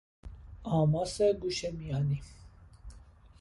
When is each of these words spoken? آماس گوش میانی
آماس 0.63 1.21
گوش 1.21 1.65
میانی 1.65 2.21